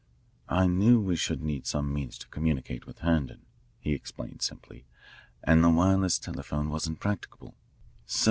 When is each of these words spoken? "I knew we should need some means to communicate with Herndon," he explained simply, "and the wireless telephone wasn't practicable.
"I 0.49 0.65
knew 0.65 0.99
we 0.99 1.15
should 1.15 1.43
need 1.43 1.67
some 1.67 1.93
means 1.93 2.17
to 2.17 2.27
communicate 2.29 2.87
with 2.87 3.01
Herndon," 3.01 3.45
he 3.77 3.91
explained 3.93 4.41
simply, 4.41 4.87
"and 5.43 5.63
the 5.63 5.69
wireless 5.69 6.17
telephone 6.17 6.69
wasn't 6.69 6.99
practicable. 6.99 7.53